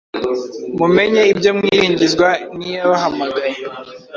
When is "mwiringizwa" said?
1.57-2.29